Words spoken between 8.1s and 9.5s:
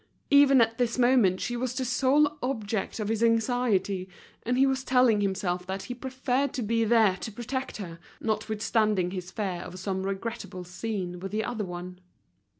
notwithstanding his